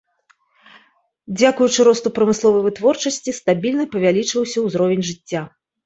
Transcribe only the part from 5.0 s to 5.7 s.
жыцця.